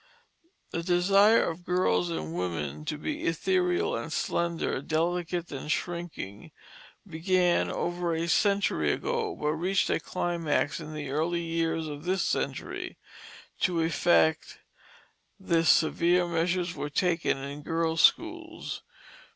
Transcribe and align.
The 0.71 0.81
desire 0.81 1.43
of 1.47 1.63
girls 1.63 2.09
and 2.09 2.33
women 2.33 2.85
to 2.85 2.97
be 2.97 3.23
ethereal 3.27 3.95
and 3.95 4.11
slender, 4.11 4.81
delicate 4.81 5.51
and 5.51 5.71
shrinking, 5.71 6.49
began 7.07 7.69
over 7.69 8.15
a 8.15 8.27
century 8.27 8.91
ago, 8.91 9.35
but 9.39 9.49
reached 9.51 9.91
a 9.91 9.99
climax 9.99 10.79
in 10.79 10.95
the 10.95 11.11
early 11.11 11.43
years 11.43 11.87
of 11.87 12.05
this 12.05 12.23
century. 12.23 12.97
To 13.59 13.79
effect 13.81 14.57
this, 15.39 15.69
severe 15.69 16.27
measures 16.27 16.73
were 16.73 16.89
taken 16.89 17.37
in 17.37 17.61
girls' 17.61 18.01
schools. 18.01 18.81